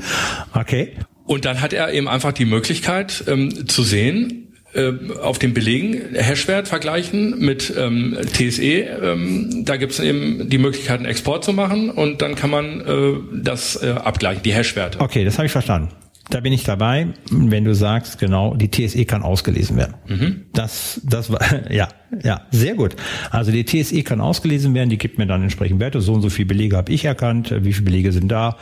Okay. 0.53 0.93
Und 1.25 1.43
dann 1.43 1.61
hat 1.61 1.73
er 1.73 1.91
eben 1.93 2.07
einfach 2.07 2.31
die 2.31 2.45
Möglichkeit 2.45 3.25
ähm, 3.27 3.67
zu 3.67 3.83
sehen, 3.83 4.46
äh, 4.77 4.93
auf 5.21 5.39
den 5.39 5.53
Belegen 5.53 6.13
Hashwert 6.13 6.67
vergleichen 6.67 7.39
mit 7.39 7.73
ähm, 7.75 8.15
TSE. 8.33 8.61
Ähm, 8.61 9.65
da 9.65 9.75
gibt 9.77 9.93
es 9.93 9.99
eben 9.99 10.49
die 10.49 10.57
Möglichkeit, 10.57 10.99
einen 10.99 11.07
Export 11.07 11.43
zu 11.43 11.51
machen 11.51 11.89
und 11.89 12.21
dann 12.21 12.35
kann 12.35 12.49
man 12.49 12.81
äh, 12.81 13.41
das 13.43 13.81
äh, 13.81 13.89
abgleichen, 13.89 14.43
die 14.43 14.53
Hashwerte. 14.53 14.99
Okay, 14.99 15.25
das 15.25 15.37
habe 15.37 15.47
ich 15.47 15.51
verstanden. 15.51 15.89
Da 16.29 16.41
bin 16.41 16.51
ich 16.51 16.63
dabei, 16.63 17.07
wenn 17.31 17.63
du 17.63 17.73
sagst, 17.73 18.19
genau, 18.19 18.53
die 18.53 18.69
TSE 18.69 19.05
kann 19.05 19.23
ausgelesen 19.23 19.77
werden. 19.77 19.95
Mhm. 20.07 20.41
Das, 20.53 21.01
das 21.05 21.31
war, 21.31 21.39
ja, 21.71 21.87
ja, 22.23 22.41
sehr 22.51 22.75
gut. 22.75 22.95
Also 23.31 23.51
die 23.51 23.65
TSE 23.65 24.03
kann 24.03 24.19
ausgelesen 24.19 24.73
werden, 24.73 24.89
die 24.89 24.97
gibt 24.97 25.17
mir 25.17 25.25
dann 25.25 25.41
entsprechend 25.41 25.79
Werte. 25.79 26.01
So 26.01 26.13
und 26.13 26.21
so 26.21 26.29
viele 26.29 26.47
Belege 26.47 26.75
habe 26.75 26.91
ich 26.91 27.05
erkannt, 27.05 27.53
wie 27.63 27.73
viele 27.73 27.85
Belege 27.85 28.11
sind 28.11 28.29
da. 28.29 28.57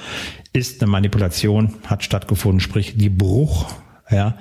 Ist 0.53 0.81
eine 0.81 0.91
Manipulation, 0.91 1.73
hat 1.87 2.03
stattgefunden, 2.03 2.59
sprich 2.59 2.97
die 2.97 3.09
Bruch 3.09 3.65
ja, 4.09 4.37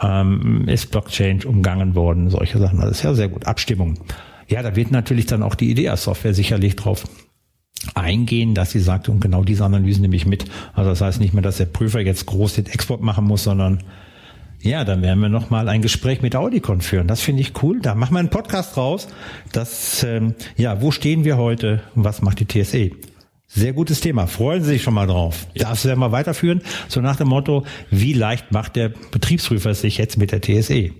ähm, 0.00 0.68
ist 0.68 0.90
Blockchain 0.90 1.42
umgangen 1.44 1.94
worden, 1.94 2.30
solche 2.30 2.58
Sachen. 2.58 2.80
Das 2.80 2.90
ist 2.90 3.02
ja 3.02 3.14
sehr 3.14 3.28
gut. 3.28 3.46
Abstimmung. 3.46 3.98
Ja, 4.46 4.62
da 4.62 4.76
wird 4.76 4.90
natürlich 4.90 5.26
dann 5.26 5.42
auch 5.42 5.54
die 5.54 5.70
IDEA-Software 5.70 6.34
sicherlich 6.34 6.76
drauf 6.76 7.04
eingehen, 7.94 8.54
dass 8.54 8.70
sie 8.70 8.80
sagt, 8.80 9.08
und 9.08 9.20
genau 9.20 9.44
diese 9.44 9.64
Analysen 9.64 10.02
nehme 10.02 10.16
ich 10.16 10.26
mit. 10.26 10.46
Also 10.72 10.90
das 10.90 11.00
heißt 11.00 11.20
nicht 11.20 11.34
mehr, 11.34 11.42
dass 11.42 11.58
der 11.58 11.66
Prüfer 11.66 12.00
jetzt 12.00 12.26
groß 12.26 12.54
den 12.54 12.66
Export 12.66 13.02
machen 13.02 13.24
muss, 13.24 13.44
sondern 13.44 13.82
ja, 14.60 14.84
dann 14.84 15.02
werden 15.02 15.20
wir 15.20 15.28
nochmal 15.28 15.68
ein 15.68 15.82
Gespräch 15.82 16.20
mit 16.20 16.34
Audicon 16.34 16.80
führen. 16.80 17.06
Das 17.06 17.20
finde 17.20 17.42
ich 17.42 17.62
cool. 17.62 17.80
Da 17.80 17.94
machen 17.94 18.14
wir 18.14 18.18
einen 18.18 18.30
Podcast 18.30 18.76
raus. 18.76 19.06
Das, 19.52 20.02
ähm, 20.02 20.34
ja, 20.56 20.82
wo 20.82 20.90
stehen 20.90 21.24
wir 21.24 21.36
heute? 21.36 21.82
Was 21.94 22.22
macht 22.22 22.40
die 22.40 22.46
TSE? 22.46 22.90
Sehr 23.48 23.72
gutes 23.72 24.00
Thema. 24.00 24.26
Freuen 24.26 24.62
Sie 24.62 24.70
sich 24.70 24.82
schon 24.82 24.94
mal 24.94 25.06
drauf. 25.06 25.46
Ja. 25.54 25.70
Das 25.70 25.86
werden 25.86 26.00
wir 26.00 26.12
weiterführen. 26.12 26.62
So 26.88 27.00
nach 27.00 27.16
dem 27.16 27.28
Motto, 27.28 27.64
wie 27.90 28.12
leicht 28.12 28.52
macht 28.52 28.76
der 28.76 28.90
Betriebsprüfer 28.90 29.74
sich 29.74 29.96
jetzt 29.96 30.18
mit 30.18 30.32
der 30.32 30.42
TSE? 30.42 30.90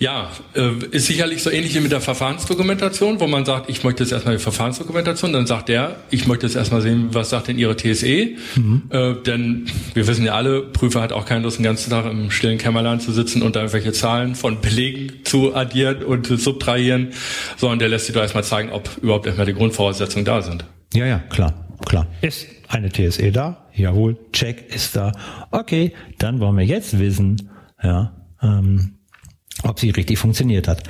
Ja, 0.00 0.32
äh, 0.54 0.70
ist 0.90 1.06
sicherlich 1.06 1.40
so 1.42 1.50
ähnlich 1.50 1.72
wie 1.76 1.80
mit 1.80 1.92
der 1.92 2.00
Verfahrensdokumentation, 2.00 3.20
wo 3.20 3.28
man 3.28 3.44
sagt, 3.44 3.70
ich 3.70 3.84
möchte 3.84 4.02
jetzt 4.02 4.12
erstmal 4.12 4.36
die 4.36 4.42
Verfahrensdokumentation, 4.42 5.32
dann 5.32 5.46
sagt 5.46 5.68
der, 5.68 5.96
ich 6.10 6.26
möchte 6.26 6.46
jetzt 6.46 6.56
erstmal 6.56 6.82
sehen, 6.82 7.10
was 7.12 7.30
sagt 7.30 7.46
denn 7.46 7.58
Ihre 7.58 7.76
TSE, 7.76 8.30
mhm. 8.56 8.82
äh, 8.90 9.14
denn 9.24 9.66
wir 9.92 10.08
wissen 10.08 10.24
ja 10.24 10.34
alle, 10.34 10.62
Prüfer 10.62 11.00
hat 11.00 11.12
auch 11.12 11.26
keine 11.26 11.42
Lust, 11.42 11.58
den 11.58 11.62
ganzen 11.64 11.90
Tag 11.90 12.06
im 12.06 12.32
stillen 12.32 12.58
Kämmerlein 12.58 12.98
zu 12.98 13.12
sitzen 13.12 13.42
und 13.42 13.54
da 13.54 13.60
irgendwelche 13.60 13.92
Zahlen 13.92 14.34
von 14.34 14.60
Belegen 14.60 15.12
zu 15.22 15.54
addieren 15.54 16.02
und 16.02 16.26
zu 16.26 16.38
subtrahieren, 16.38 17.10
sondern 17.56 17.78
der 17.78 17.88
lässt 17.88 18.06
sich 18.06 18.16
doch 18.16 18.22
erstmal 18.22 18.44
zeigen, 18.44 18.72
ob 18.72 18.90
überhaupt 19.00 19.26
erstmal 19.26 19.46
die 19.46 19.54
Grundvoraussetzungen 19.54 20.24
da 20.24 20.42
sind. 20.42 20.64
Ja, 20.94 21.06
ja, 21.06 21.18
klar, 21.18 21.52
klar. 21.84 22.06
Ist 22.20 22.46
eine 22.68 22.88
TSE 22.88 23.32
da? 23.32 23.66
Jawohl, 23.74 24.16
check 24.32 24.72
ist 24.72 24.94
da. 24.94 25.10
Okay, 25.50 25.92
dann 26.18 26.38
wollen 26.38 26.56
wir 26.56 26.64
jetzt 26.64 26.98
wissen, 27.00 27.50
ja, 27.82 28.12
ähm, 28.40 28.98
ob 29.64 29.80
sie 29.80 29.90
richtig 29.90 30.18
funktioniert 30.18 30.68
hat. 30.68 30.84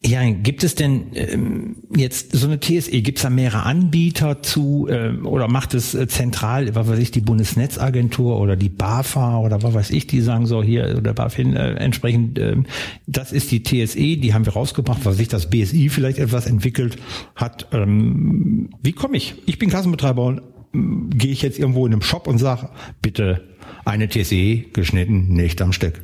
Ja, 0.00 0.22
gibt 0.30 0.62
es 0.62 0.76
denn 0.76 1.06
ähm, 1.14 1.76
jetzt 1.94 2.30
so 2.30 2.46
eine 2.46 2.60
TSE, 2.60 3.02
gibt 3.02 3.18
es 3.18 3.22
da 3.22 3.30
mehrere 3.30 3.64
Anbieter 3.64 4.42
zu 4.42 4.86
ähm, 4.88 5.26
oder 5.26 5.48
macht 5.48 5.74
es 5.74 5.92
äh, 5.92 6.06
zentral, 6.06 6.72
was 6.76 6.86
weiß 6.86 7.00
ich, 7.00 7.10
die 7.10 7.20
Bundesnetzagentur 7.20 8.38
oder 8.38 8.54
die 8.54 8.68
BAFA 8.68 9.38
oder 9.38 9.60
was 9.64 9.74
weiß 9.74 9.90
ich, 9.90 10.06
die 10.06 10.20
sagen 10.20 10.46
so 10.46 10.62
hier 10.62 10.94
oder 10.96 11.14
BaFin 11.14 11.56
äh, 11.56 11.72
entsprechend, 11.72 12.38
ähm, 12.38 12.66
das 13.08 13.32
ist 13.32 13.50
die 13.50 13.64
TSE, 13.64 14.18
die 14.18 14.34
haben 14.34 14.46
wir 14.46 14.52
rausgebracht, 14.52 15.00
was 15.02 15.16
sich 15.16 15.26
das 15.26 15.50
BSI 15.50 15.88
vielleicht 15.88 16.18
etwas 16.18 16.46
entwickelt 16.46 16.96
hat. 17.34 17.66
Ähm, 17.72 18.70
wie 18.80 18.92
komme 18.92 19.16
ich? 19.16 19.34
Ich 19.46 19.58
bin 19.58 19.68
Kassenbetreiber 19.68 20.24
und 20.24 20.42
ähm, 20.74 21.10
gehe 21.12 21.32
ich 21.32 21.42
jetzt 21.42 21.58
irgendwo 21.58 21.84
in 21.86 21.92
einem 21.92 22.02
Shop 22.02 22.28
und 22.28 22.38
sage, 22.38 22.68
bitte 23.02 23.48
eine 23.84 24.08
TSE 24.08 24.58
geschnitten, 24.72 25.32
nicht 25.32 25.60
am 25.60 25.72
Stück. 25.72 26.02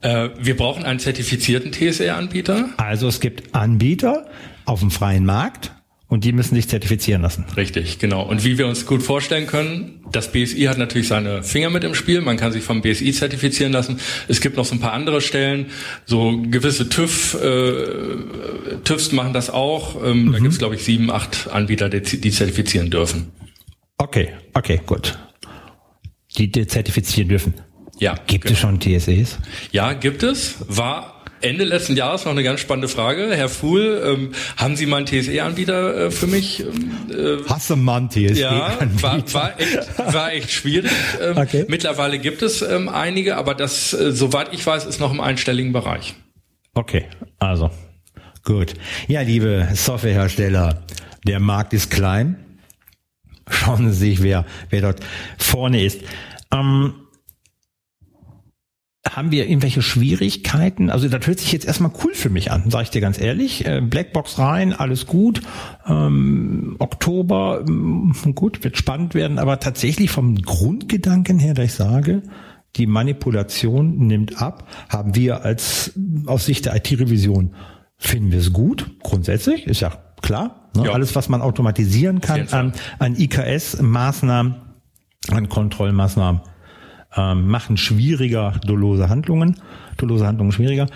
Äh, 0.00 0.30
wir 0.38 0.56
brauchen 0.56 0.84
einen 0.84 0.98
zertifizierten 0.98 1.72
TSE-Anbieter. 1.72 2.70
Also 2.76 3.08
es 3.08 3.20
gibt 3.20 3.54
Anbieter 3.54 4.26
auf 4.64 4.80
dem 4.80 4.90
freien 4.90 5.24
Markt 5.24 5.72
und 6.08 6.22
die 6.22 6.32
müssen 6.32 6.54
sich 6.54 6.68
zertifizieren 6.68 7.22
lassen. 7.22 7.44
Richtig, 7.56 7.98
genau. 7.98 8.22
Und 8.22 8.44
wie 8.44 8.58
wir 8.58 8.68
uns 8.68 8.86
gut 8.86 9.02
vorstellen 9.02 9.46
können, 9.46 10.00
das 10.12 10.30
BSI 10.30 10.62
hat 10.64 10.78
natürlich 10.78 11.08
seine 11.08 11.42
Finger 11.42 11.70
mit 11.70 11.82
im 11.82 11.94
Spiel. 11.94 12.20
Man 12.20 12.36
kann 12.36 12.52
sich 12.52 12.62
vom 12.62 12.80
BSI 12.80 13.12
zertifizieren 13.12 13.72
lassen. 13.72 13.98
Es 14.28 14.40
gibt 14.40 14.56
noch 14.56 14.64
so 14.64 14.74
ein 14.74 14.80
paar 14.80 14.92
andere 14.92 15.20
Stellen. 15.20 15.66
So 16.04 16.40
gewisse 16.42 16.88
TÜV, 16.88 17.34
äh, 17.42 18.76
TÜVs 18.84 19.10
machen 19.12 19.32
das 19.32 19.50
auch. 19.50 19.96
Ähm, 20.04 20.26
mhm. 20.26 20.32
Da 20.32 20.38
gibt 20.38 20.52
es, 20.52 20.58
glaube 20.58 20.76
ich, 20.76 20.84
sieben, 20.84 21.10
acht 21.10 21.48
Anbieter, 21.50 21.88
die, 21.88 22.00
die 22.00 22.30
zertifizieren 22.30 22.90
dürfen. 22.90 23.32
Okay, 23.98 24.28
okay, 24.54 24.80
gut. 24.86 25.18
Die, 26.36 26.52
die 26.52 26.66
zertifizieren 26.68 27.28
dürfen. 27.30 27.54
Ja. 27.98 28.14
Gibt 28.26 28.44
genau. 28.44 28.54
es 28.54 28.58
schon 28.58 28.80
TSEs? 28.80 29.38
Ja, 29.72 29.92
gibt 29.92 30.22
es. 30.22 30.56
War 30.68 31.16
Ende 31.40 31.64
letzten 31.64 31.96
Jahres 31.96 32.24
noch 32.24 32.32
eine 32.32 32.42
ganz 32.42 32.60
spannende 32.60 32.88
Frage. 32.88 33.30
Herr 33.34 33.48
Fuhl, 33.48 34.02
ähm, 34.04 34.32
haben 34.56 34.76
Sie 34.76 34.86
mal 34.86 34.98
einen 34.98 35.06
TSE-Anbieter 35.06 36.06
äh, 36.06 36.10
für 36.10 36.26
mich? 36.26 36.60
Ähm, 36.60 37.10
äh, 37.10 37.76
mal 37.76 37.96
einen 37.96 38.10
TSE-Anbieter? 38.10 38.34
Ja, 38.38 38.78
war, 39.02 39.34
war, 39.34 39.60
echt, 39.60 40.14
war 40.14 40.32
echt 40.32 40.50
schwierig. 40.50 40.90
Ähm, 41.20 41.36
okay. 41.36 41.64
Mittlerweile 41.68 42.18
gibt 42.18 42.42
es 42.42 42.62
ähm, 42.62 42.88
einige, 42.88 43.36
aber 43.36 43.54
das, 43.54 43.92
äh, 43.92 44.12
soweit 44.12 44.52
ich 44.52 44.66
weiß, 44.66 44.86
ist 44.86 44.98
noch 44.98 45.12
im 45.12 45.20
einstelligen 45.20 45.72
Bereich. 45.72 46.14
Okay, 46.74 47.06
also 47.38 47.70
gut. 48.44 48.74
Ja, 49.08 49.20
liebe 49.22 49.68
Softwarehersteller, 49.74 50.84
der 51.26 51.40
Markt 51.40 51.72
ist 51.72 51.90
klein. 51.90 52.36
Schauen 53.48 53.92
Sie 53.92 54.10
sich, 54.10 54.22
wer, 54.22 54.44
wer 54.70 54.80
dort 54.80 55.00
vorne 55.38 55.84
ist. 55.84 56.00
Ähm, 56.52 56.94
haben 59.16 59.30
wir 59.30 59.48
irgendwelche 59.48 59.80
Schwierigkeiten? 59.80 60.90
Also 60.90 61.08
das 61.08 61.26
hört 61.26 61.40
sich 61.40 61.50
jetzt 61.50 61.64
erstmal 61.64 61.90
cool 62.04 62.12
für 62.12 62.28
mich 62.28 62.52
an, 62.52 62.70
sage 62.70 62.84
ich 62.84 62.90
dir 62.90 63.00
ganz 63.00 63.18
ehrlich. 63.18 63.64
Äh, 63.64 63.80
Blackbox 63.80 64.38
rein, 64.38 64.74
alles 64.74 65.06
gut. 65.06 65.40
Ähm, 65.86 66.76
Oktober, 66.80 67.64
ähm, 67.66 68.12
gut, 68.34 68.62
wird 68.62 68.76
spannend 68.76 69.14
werden, 69.14 69.38
aber 69.38 69.58
tatsächlich 69.58 70.10
vom 70.10 70.36
Grundgedanken 70.36 71.38
her, 71.38 71.54
dass 71.54 71.64
ich 71.64 71.72
sage, 71.72 72.24
die 72.76 72.86
Manipulation 72.86 74.06
nimmt 74.06 74.42
ab, 74.42 74.68
haben 74.90 75.14
wir 75.14 75.46
als 75.46 75.92
aus 76.26 76.44
Sicht 76.44 76.66
der 76.66 76.76
IT-Revision, 76.76 77.54
finden 77.96 78.32
wir 78.32 78.40
es 78.40 78.52
gut, 78.52 78.90
grundsätzlich, 79.02 79.66
ist 79.66 79.80
ja 79.80 79.92
klar. 80.20 80.68
Ne? 80.76 80.84
Ja. 80.84 80.92
Alles, 80.92 81.16
was 81.16 81.30
man 81.30 81.40
automatisieren 81.40 82.20
kann 82.20 82.48
an, 82.48 82.74
an 82.98 83.16
IKS-Maßnahmen, 83.16 84.56
an 85.30 85.48
Kontrollmaßnahmen 85.48 86.42
ähm, 87.16 87.48
machen 87.48 87.76
schwieriger 87.76 88.52
dolose 88.64 89.08
Handlungen, 89.08 89.56
dolose 89.96 90.26
Handlungen 90.26 90.52
schwieriger. 90.52 90.86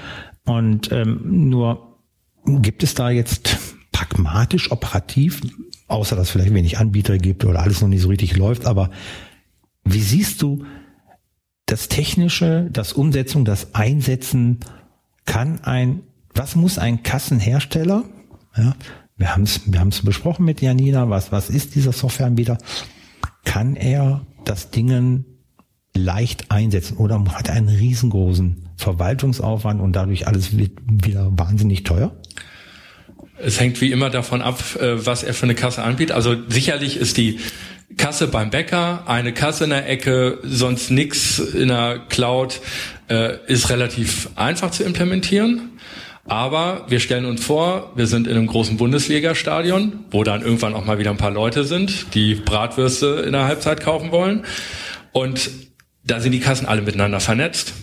Und 0.44 0.90
ähm, 0.92 1.48
nur 1.48 1.98
gibt 2.44 2.82
es 2.82 2.94
da 2.94 3.10
jetzt 3.10 3.58
pragmatisch, 3.92 4.70
operativ, 4.70 5.40
außer 5.88 6.16
dass 6.16 6.28
es 6.28 6.30
vielleicht 6.30 6.54
wenig 6.54 6.78
Anbieter 6.78 7.18
gibt 7.18 7.44
oder 7.44 7.60
alles 7.60 7.80
noch 7.80 7.88
nicht 7.88 8.02
so 8.02 8.08
richtig 8.08 8.36
läuft, 8.36 8.66
aber 8.66 8.90
wie 9.84 10.00
siehst 10.00 10.42
du 10.42 10.64
das 11.66 11.88
Technische, 11.88 12.68
das 12.72 12.92
Umsetzung, 12.92 13.44
das 13.44 13.74
Einsetzen, 13.74 14.60
kann 15.24 15.60
ein, 15.60 16.02
was 16.34 16.56
muss 16.56 16.78
ein 16.78 17.02
Kassenhersteller, 17.02 18.04
ja, 18.56 18.74
wir 19.16 19.34
haben 19.34 19.42
es 19.42 19.70
wir 19.70 19.78
haben's 19.78 20.02
besprochen 20.02 20.44
mit 20.44 20.62
Janina, 20.62 21.10
was, 21.10 21.30
was 21.30 21.50
ist 21.50 21.74
dieser 21.74 21.92
Softwareanbieter, 21.92 22.58
kann 23.44 23.76
er 23.76 24.26
das 24.44 24.70
Dingen 24.70 25.29
leicht 26.02 26.50
einsetzen 26.50 26.96
oder 26.96 27.22
hat 27.32 27.48
er 27.48 27.54
einen 27.54 27.68
riesengroßen 27.68 28.68
Verwaltungsaufwand 28.76 29.80
und 29.80 29.94
dadurch 29.94 30.26
alles 30.26 30.56
wird 30.56 30.72
wieder 30.86 31.30
wahnsinnig 31.36 31.84
teuer? 31.84 32.12
Es 33.42 33.58
hängt 33.58 33.80
wie 33.80 33.90
immer 33.90 34.10
davon 34.10 34.42
ab, 34.42 34.60
äh, 34.80 35.06
was 35.06 35.22
er 35.22 35.34
für 35.34 35.44
eine 35.44 35.54
Kasse 35.54 35.82
anbietet. 35.82 36.14
Also 36.14 36.36
sicherlich 36.48 36.96
ist 36.96 37.16
die 37.16 37.38
Kasse 37.96 38.28
beim 38.28 38.50
Bäcker, 38.50 39.04
eine 39.06 39.32
Kasse 39.32 39.64
in 39.64 39.70
der 39.70 39.88
Ecke, 39.88 40.38
sonst 40.42 40.90
nix 40.90 41.38
in 41.38 41.68
der 41.68 42.00
Cloud, 42.08 42.60
äh, 43.08 43.36
ist 43.46 43.70
relativ 43.70 44.28
einfach 44.36 44.70
zu 44.70 44.84
implementieren. 44.84 45.70
Aber 46.26 46.84
wir 46.88 47.00
stellen 47.00 47.24
uns 47.24 47.44
vor, 47.44 47.92
wir 47.96 48.06
sind 48.06 48.26
in 48.26 48.36
einem 48.36 48.46
großen 48.46 48.76
Bundesliga-Stadion, 48.76 50.04
wo 50.10 50.22
dann 50.22 50.42
irgendwann 50.42 50.74
auch 50.74 50.84
mal 50.84 50.98
wieder 50.98 51.10
ein 51.10 51.16
paar 51.16 51.32
Leute 51.32 51.64
sind, 51.64 52.14
die 52.14 52.34
Bratwürste 52.34 53.24
in 53.26 53.32
der 53.32 53.44
Halbzeit 53.44 53.80
kaufen 53.80 54.12
wollen. 54.12 54.44
Und 55.12 55.50
da 56.10 56.20
sind 56.20 56.32
die 56.32 56.40
Kassen 56.40 56.66
alle 56.66 56.82
miteinander 56.82 57.20
vernetzt 57.20 57.74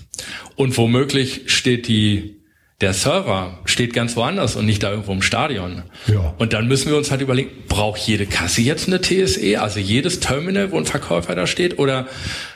und 0.56 0.78
womöglich 0.78 1.44
steht 1.48 1.88
die 1.88 2.38
der 2.80 2.94
Server 2.94 3.60
steht 3.66 3.94
ganz 3.94 4.16
woanders 4.16 4.56
und 4.56 4.68
nicht 4.68 4.84
da 4.84 4.92
irgendwo 4.92 5.12
im 5.12 5.24
Stadion. 5.24 5.82
Ja. 6.06 6.36
Und 6.38 6.54
dann 6.54 6.68
müssen 6.68 6.92
wir 6.92 6.98
uns 6.98 7.10
halt 7.10 7.22
überlegen, 7.22 7.50
braucht 7.68 8.00
jede 8.00 8.28
Kasse 8.28 8.62
jetzt 8.62 8.88
eine 8.88 9.02
TSE, 9.02 9.60
also 9.60 9.80
jedes 9.80 10.20
Terminal, 10.20 10.72
wo 10.72 10.78
ein 10.78 10.86
Verkäufer 10.86 11.34
da 11.34 11.48
steht, 11.48 11.80
oder 11.80 12.06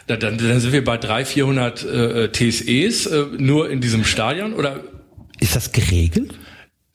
dann, 0.06 0.20
dann 0.20 0.60
sind 0.60 0.74
wir 0.74 0.84
bei 0.84 0.98
300, 0.98 1.28
400 1.28 1.84
äh, 1.84 2.32
TSEs 2.32 3.08
äh, 3.08 3.26
nur 3.40 3.72
in 3.72 3.82
diesem 3.82 4.04
Stadion, 4.04 4.54
oder? 4.54 4.82
Ist 5.40 5.56
das 5.56 5.72
geregelt? 5.72 6.36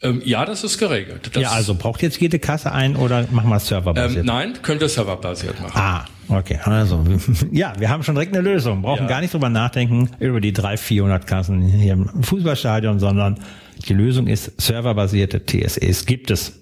Ähm, 0.06 0.22
ja, 0.24 0.44
das 0.44 0.62
ist 0.62 0.78
geregelt. 0.78 1.30
Das 1.32 1.42
ja, 1.42 1.50
also 1.50 1.74
braucht 1.74 2.02
jetzt 2.02 2.20
jede 2.20 2.38
Kasse 2.38 2.72
ein 2.72 2.96
oder 2.96 3.26
machen 3.30 3.50
wir 3.50 3.56
es 3.56 3.66
serverbasiert? 3.66 4.20
Ähm, 4.20 4.26
nein, 4.26 4.52
können 4.62 4.80
wir 4.80 4.88
serverbasiert 4.88 5.60
machen. 5.60 5.72
Ah, 5.74 6.04
okay. 6.28 6.60
Also, 6.62 7.04
ja, 7.50 7.72
wir 7.78 7.88
haben 7.88 8.02
schon 8.02 8.14
direkt 8.14 8.34
eine 8.36 8.42
Lösung. 8.42 8.82
Brauchen 8.82 9.02
ja. 9.02 9.08
gar 9.08 9.20
nicht 9.20 9.34
drüber 9.34 9.48
nachdenken 9.48 10.10
über 10.20 10.40
die 10.40 10.52
300, 10.52 10.78
400 10.78 11.26
Kassen 11.26 11.62
hier 11.62 11.94
im 11.94 12.22
Fußballstadion, 12.22 13.00
sondern 13.00 13.40
die 13.88 13.94
Lösung 13.94 14.28
ist 14.28 14.60
serverbasierte 14.60 15.44
TSEs. 15.44 16.06
Gibt 16.06 16.30
es. 16.30 16.60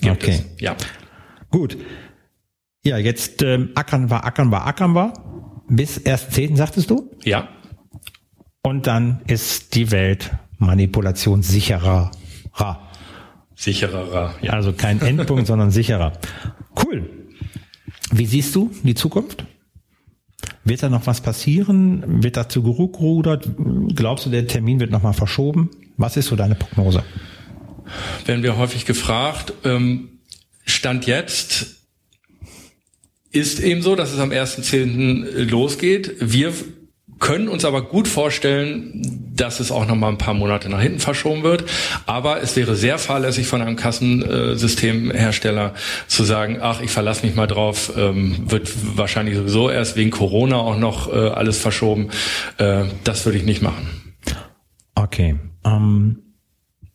Gibt 0.00 0.24
okay. 0.24 0.42
Es. 0.56 0.60
Ja. 0.60 0.76
Gut. 1.50 1.78
Ja, 2.84 2.98
jetzt 2.98 3.42
ähm, 3.42 3.70
ackern 3.74 4.10
wir, 4.10 4.24
ackern 4.24 4.50
wir, 4.50 4.66
ackern 4.66 4.92
wir. 4.92 5.12
Bis 5.68 6.00
1.10. 6.00 6.56
sagtest 6.56 6.90
du? 6.90 7.10
Ja. 7.24 7.48
Und 8.62 8.86
dann 8.86 9.22
ist 9.26 9.74
die 9.74 9.90
Welt 9.90 10.30
manipulationssicherer 10.58 12.10
Ra. 12.56 12.88
Sicherer, 13.54 14.34
ja. 14.42 14.52
Also 14.52 14.72
kein 14.72 15.00
Endpunkt, 15.00 15.46
sondern 15.48 15.70
sicherer. 15.70 16.12
Cool. 16.84 17.08
Wie 18.12 18.26
siehst 18.26 18.54
du 18.54 18.70
die 18.82 18.94
Zukunft? 18.94 19.44
Wird 20.64 20.82
da 20.82 20.88
noch 20.88 21.06
was 21.06 21.20
passieren? 21.20 22.22
Wird 22.22 22.36
dazu 22.36 22.62
gerudert? 22.62 23.48
Glaubst 23.94 24.26
du, 24.26 24.30
der 24.30 24.46
Termin 24.46 24.80
wird 24.80 24.90
nochmal 24.90 25.12
verschoben? 25.12 25.70
Was 25.96 26.16
ist 26.16 26.26
so 26.26 26.36
deine 26.36 26.54
Prognose? 26.54 27.04
Werden 28.24 28.42
wir 28.42 28.56
häufig 28.56 28.84
gefragt. 28.84 29.52
Ähm, 29.64 30.08
Stand 30.64 31.06
jetzt 31.06 31.76
ist 33.30 33.60
eben 33.60 33.82
so, 33.82 33.94
dass 33.94 34.12
es 34.12 34.18
am 34.18 34.30
1.10. 34.30 35.48
losgeht. 35.48 36.16
Wir 36.20 36.52
können 37.18 37.48
uns 37.48 37.64
aber 37.64 37.82
gut 37.82 38.08
vorstellen, 38.08 39.25
dass 39.36 39.60
es 39.60 39.70
auch 39.70 39.86
noch 39.86 39.94
mal 39.96 40.08
ein 40.08 40.18
paar 40.18 40.34
Monate 40.34 40.68
nach 40.68 40.80
hinten 40.80 40.98
verschoben 40.98 41.42
wird. 41.42 41.64
Aber 42.06 42.42
es 42.42 42.56
wäre 42.56 42.76
sehr 42.76 42.98
fahrlässig 42.98 43.46
von 43.46 43.62
einem 43.62 43.76
Kassensystemhersteller 43.76 45.74
zu 46.06 46.24
sagen, 46.24 46.58
ach, 46.60 46.80
ich 46.80 46.90
verlasse 46.90 47.24
mich 47.24 47.34
mal 47.34 47.46
drauf, 47.46 47.92
ähm, 47.96 48.50
wird 48.50 48.72
wahrscheinlich 48.96 49.36
sowieso 49.36 49.70
erst 49.70 49.96
wegen 49.96 50.10
Corona 50.10 50.56
auch 50.56 50.78
noch 50.78 51.12
äh, 51.12 51.28
alles 51.28 51.58
verschoben. 51.58 52.08
Äh, 52.58 52.84
das 53.04 53.24
würde 53.24 53.38
ich 53.38 53.44
nicht 53.44 53.62
machen. 53.62 53.86
Okay. 54.94 55.36
Ähm, 55.64 56.22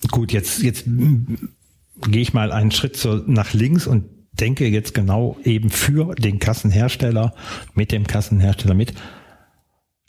gut, 0.09 0.31
jetzt, 0.31 0.63
jetzt 0.63 0.85
gehe 0.85 2.21
ich 2.21 2.33
mal 2.33 2.51
einen 2.51 2.71
Schritt 2.71 2.97
so 2.97 3.21
nach 3.27 3.53
links 3.53 3.87
und 3.87 4.05
denke 4.31 4.67
jetzt 4.67 4.93
genau 4.93 5.37
eben 5.43 5.69
für 5.69 6.15
den 6.15 6.39
Kassenhersteller, 6.39 7.33
mit 7.75 7.91
dem 7.91 8.07
Kassenhersteller 8.07 8.73
mit. 8.73 8.93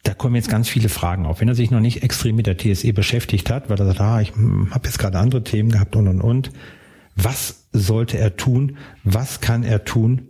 Da 0.02 0.14
kommen 0.14 0.35
jetzt 0.35 0.49
ganz 0.49 0.68
viele 0.68 0.88
Fragen 0.88 1.26
auf. 1.26 1.40
Wenn 1.40 1.49
er 1.49 1.54
sich 1.54 1.71
noch 1.71 1.80
nicht 1.80 2.02
extrem 2.02 2.35
mit 2.37 2.47
der 2.47 2.59
TSE 2.59 2.92
beschäftigt 2.92 3.50
hat, 3.50 3.71
weil 3.71 3.78
er 3.78 3.87
sagt, 3.87 4.00
ah, 4.00 4.21
ich 4.21 4.32
habe 4.32 4.87
jetzt 4.87 4.99
gerade 4.99 5.18
andere 5.18 5.44
Themen 5.44 5.71
gehabt 5.71 5.94
und 5.94 6.09
und 6.09 6.21
und. 6.21 6.50
Was 7.14 7.66
sollte 7.73 8.18
er 8.18 8.37
tun? 8.37 8.76
Was 9.04 9.40
kann 9.40 9.62
er 9.62 9.85
tun? 9.85 10.28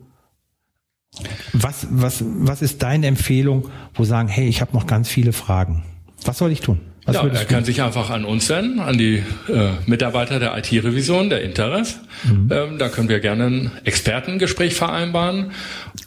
Was, 1.53 1.87
was, 1.91 2.25
was 2.27 2.63
ist 2.63 2.83
deine 2.83 3.07
Empfehlung, 3.07 3.69
wo 3.95 4.05
sagen, 4.05 4.29
hey, 4.29 4.47
ich 4.47 4.61
habe 4.61 4.75
noch 4.75 4.87
ganz 4.87 5.09
viele 5.09 5.33
Fragen? 5.33 5.85
Was 6.25 6.39
soll 6.39 6.53
ich 6.53 6.61
tun? 6.61 6.81
Was 7.05 7.17
ja, 7.17 7.27
er 7.27 7.45
kann 7.47 7.65
sich 7.65 7.83
einfach 7.83 8.11
an 8.11 8.25
uns 8.25 8.49
wenden, 8.49 8.79
an 8.79 8.97
die 8.97 9.17
äh, 9.49 9.71
Mitarbeiter 9.87 10.39
der 10.39 10.57
IT-Revision, 10.57 11.31
der 11.31 11.43
Interref. 11.43 11.99
Mhm. 12.23 12.49
Ähm, 12.53 12.79
da 12.79 12.89
können 12.89 13.09
wir 13.09 13.19
gerne 13.19 13.47
ein 13.47 13.71
Expertengespräch 13.83 14.75
vereinbaren 14.75 15.51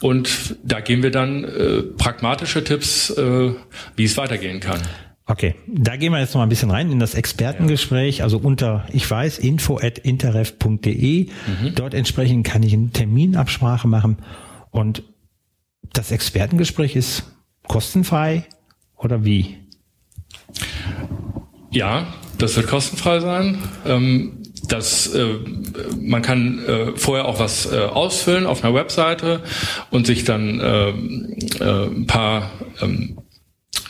und 0.00 0.56
da 0.64 0.80
geben 0.80 1.02
wir 1.02 1.10
dann 1.10 1.44
äh, 1.44 1.82
pragmatische 1.82 2.64
Tipps, 2.64 3.10
äh, 3.10 3.50
wie 3.94 4.04
es 4.04 4.16
weitergehen 4.16 4.60
kann. 4.60 4.80
Okay, 5.26 5.56
da 5.66 5.96
gehen 5.96 6.12
wir 6.12 6.20
jetzt 6.20 6.34
noch 6.34 6.38
mal 6.38 6.46
ein 6.46 6.48
bisschen 6.48 6.70
rein 6.70 6.90
in 6.90 7.00
das 7.00 7.14
Expertengespräch, 7.14 8.22
also 8.22 8.38
unter, 8.38 8.86
ich 8.92 9.10
weiß, 9.10 9.38
info 9.38 9.78
at 9.78 9.98
interref.de. 9.98 11.24
Mhm. 11.24 11.74
Dort 11.74 11.94
entsprechend 11.94 12.46
kann 12.46 12.62
ich 12.62 12.72
eine 12.72 12.90
Terminabsprache 12.90 13.88
machen 13.88 14.18
und 14.70 15.02
das 15.92 16.10
Expertengespräch 16.10 16.96
ist 16.96 17.24
kostenfrei 17.66 18.44
oder 18.96 19.24
wie? 19.24 19.65
Ja, 21.76 22.06
das 22.38 22.56
wird 22.56 22.68
kostenfrei 22.68 23.20
sein. 23.20 23.58
Ähm, 23.84 24.42
das, 24.66 25.14
äh, 25.14 25.34
man 26.00 26.22
kann 26.22 26.64
äh, 26.64 26.96
vorher 26.96 27.26
auch 27.26 27.38
was 27.38 27.70
äh, 27.70 27.76
ausfüllen 27.76 28.46
auf 28.46 28.64
einer 28.64 28.74
Webseite 28.74 29.42
und 29.90 30.06
sich 30.06 30.24
dann 30.24 30.58
äh, 30.58 30.88
äh, 30.88 31.86
ein 31.86 32.06
paar 32.06 32.50
ähm, 32.80 33.18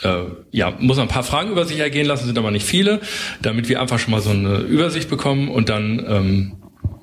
äh, 0.03 0.23
ja, 0.51 0.73
muss 0.79 0.97
man 0.97 1.07
ein 1.07 1.13
paar 1.13 1.23
Fragen 1.23 1.49
über 1.49 1.63
sich 1.63 1.79
ergehen 1.79 2.05
lassen, 2.05 2.25
sind 2.25 2.37
aber 2.37 2.51
nicht 2.51 2.65
viele, 2.65 2.99
damit 3.41 3.69
wir 3.69 3.81
einfach 3.81 3.99
schon 3.99 4.11
mal 4.11 4.21
so 4.21 4.31
eine 4.31 4.57
Übersicht 4.57 5.09
bekommen 5.09 5.47
und 5.47 5.69
dann 5.69 6.05
ähm, 6.07 6.51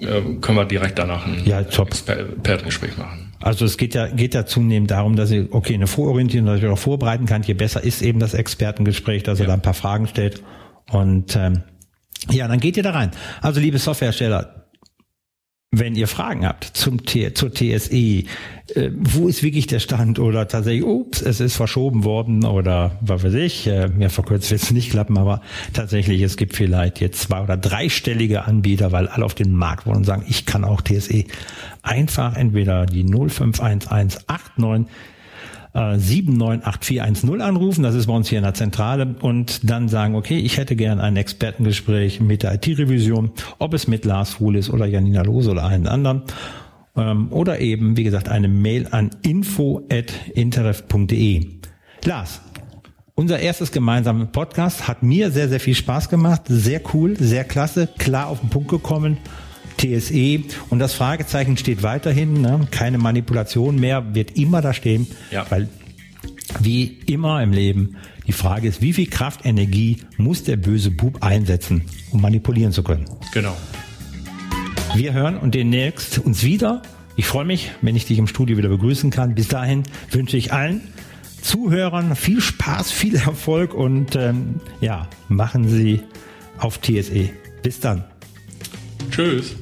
äh, 0.00 0.20
können 0.42 0.58
wir 0.58 0.66
direkt 0.66 0.98
danach 0.98 1.26
ein 1.26 1.42
ja, 1.46 1.60
Expertengespräch 1.60 2.98
machen. 2.98 3.32
Also 3.40 3.64
es 3.64 3.76
geht 3.76 3.94
ja, 3.94 4.06
geht 4.06 4.34
ja 4.34 4.46
zunehmend 4.46 4.90
darum, 4.90 5.16
dass 5.16 5.30
ich, 5.30 5.50
okay, 5.50 5.74
eine 5.74 5.86
Vororientierung, 5.86 6.46
dass 6.46 6.60
ich 6.60 6.66
auch 6.66 6.78
vorbereiten 6.78 7.26
kann. 7.26 7.42
Je 7.42 7.54
besser 7.54 7.82
ist 7.82 8.02
eben 8.02 8.18
das 8.18 8.34
Expertengespräch, 8.34 9.22
dass 9.22 9.38
er 9.38 9.44
ja. 9.44 9.48
da 9.48 9.54
ein 9.54 9.62
paar 9.62 9.74
Fragen 9.74 10.06
stellt. 10.06 10.42
Und 10.90 11.36
ähm, 11.36 11.62
ja, 12.30 12.48
dann 12.48 12.60
geht 12.60 12.76
ihr 12.76 12.82
da 12.82 12.92
rein. 12.92 13.10
Also 13.40 13.60
liebe 13.60 13.78
Softwarehersteller, 13.78 14.64
wenn 15.70 15.96
ihr 15.96 16.08
Fragen 16.08 16.46
habt 16.46 16.64
zum 16.64 17.04
T 17.04 17.34
zur 17.34 17.52
TSE, 17.52 17.96
äh, 17.96 18.24
wo 18.92 19.28
ist 19.28 19.42
wirklich 19.42 19.66
der 19.66 19.80
Stand 19.80 20.18
oder 20.18 20.46
tatsächlich, 20.46 20.84
ups, 20.84 21.20
es 21.20 21.40
ist 21.40 21.56
verschoben 21.56 22.04
worden 22.04 22.44
oder 22.44 22.98
was 23.00 23.24
weiß 23.24 23.34
ich, 23.34 23.66
äh, 23.66 23.88
mir 23.88 24.10
verkürzt 24.10 24.50
wird 24.50 24.62
es 24.62 24.70
nicht 24.70 24.90
klappen, 24.90 25.18
aber 25.18 25.42
tatsächlich, 25.72 26.22
es 26.22 26.36
gibt 26.36 26.54
vielleicht 26.54 27.00
jetzt 27.00 27.22
zwei 27.22 27.42
oder 27.42 27.56
dreistellige 27.56 28.44
Anbieter, 28.44 28.92
weil 28.92 29.08
alle 29.08 29.24
auf 29.24 29.34
den 29.34 29.52
Markt 29.52 29.86
wollen 29.86 29.98
und 29.98 30.04
sagen, 30.04 30.24
ich 30.28 30.46
kann 30.46 30.64
auch 30.64 30.80
TSE. 30.80 31.24
Einfach 31.82 32.36
entweder 32.36 32.86
die 32.86 33.04
051189 33.04 34.24
äh, 35.74 35.98
798410 35.98 37.40
anrufen, 37.40 37.82
das 37.82 37.94
ist 37.94 38.06
bei 38.06 38.14
uns 38.14 38.28
hier 38.28 38.38
in 38.38 38.44
der 38.44 38.54
Zentrale. 38.54 39.16
Und 39.20 39.68
dann 39.68 39.88
sagen, 39.88 40.14
okay, 40.14 40.38
ich 40.38 40.56
hätte 40.56 40.76
gern 40.76 41.00
ein 41.00 41.16
Expertengespräch 41.16 42.20
mit 42.20 42.44
der 42.44 42.54
IT-Revision, 42.54 43.32
ob 43.58 43.74
es 43.74 43.88
mit 43.88 44.04
Lars 44.04 44.34
Fuhl 44.34 44.54
ist 44.56 44.70
oder 44.70 44.86
Janina 44.86 45.22
Lose 45.22 45.50
oder 45.50 45.66
einen 45.66 45.88
anderen. 45.88 46.22
Ähm, 46.96 47.32
oder 47.32 47.58
eben, 47.60 47.96
wie 47.96 48.04
gesagt, 48.04 48.28
eine 48.28 48.46
Mail 48.48 48.86
an 48.90 49.10
info@interref.de. 49.22 51.46
Lars, 52.04 52.40
unser 53.16 53.38
erstes 53.40 53.72
gemeinsames 53.72 54.28
Podcast 54.32 54.88
hat 54.88 55.02
mir 55.02 55.30
sehr, 55.30 55.48
sehr 55.48 55.60
viel 55.60 55.74
Spaß 55.74 56.08
gemacht, 56.08 56.42
sehr 56.46 56.80
cool, 56.92 57.16
sehr 57.16 57.44
klasse, 57.44 57.88
klar 57.98 58.28
auf 58.28 58.40
den 58.40 58.50
Punkt 58.50 58.68
gekommen 58.68 59.18
TSE 59.76 60.42
und 60.70 60.78
das 60.78 60.94
Fragezeichen 60.94 61.56
steht 61.56 61.82
weiterhin, 61.82 62.40
ne? 62.40 62.66
keine 62.70 62.98
Manipulation 62.98 63.76
mehr, 63.76 64.14
wird 64.14 64.36
immer 64.36 64.62
da 64.62 64.72
stehen, 64.72 65.06
ja. 65.30 65.46
weil 65.50 65.68
wie 66.60 66.98
immer 67.06 67.42
im 67.42 67.52
Leben 67.52 67.96
die 68.26 68.32
Frage 68.32 68.68
ist, 68.68 68.80
wie 68.80 68.92
viel 68.92 69.06
Kraft, 69.06 69.44
Energie 69.44 69.98
muss 70.16 70.44
der 70.44 70.56
böse 70.56 70.90
Bub 70.90 71.22
einsetzen, 71.22 71.82
um 72.10 72.20
manipulieren 72.20 72.72
zu 72.72 72.82
können. 72.82 73.04
Genau. 73.32 73.56
Wir 74.94 75.12
hören 75.12 75.36
und 75.36 75.54
demnächst 75.54 76.18
uns 76.18 76.42
wieder. 76.44 76.82
Ich 77.16 77.26
freue 77.26 77.44
mich, 77.44 77.72
wenn 77.82 77.96
ich 77.96 78.06
dich 78.06 78.18
im 78.18 78.26
Studio 78.26 78.56
wieder 78.56 78.68
begrüßen 78.68 79.10
kann. 79.10 79.34
Bis 79.34 79.48
dahin 79.48 79.82
wünsche 80.10 80.36
ich 80.36 80.52
allen 80.52 80.80
Zuhörern 81.42 82.16
viel 82.16 82.40
Spaß, 82.40 82.90
viel 82.90 83.16
Erfolg 83.16 83.74
und 83.74 84.16
ähm, 84.16 84.60
ja, 84.80 85.08
machen 85.28 85.68
Sie 85.68 86.00
auf 86.58 86.80
TSE. 86.80 87.30
Bis 87.62 87.80
dann. 87.80 88.04
Tschüss. 89.10 89.56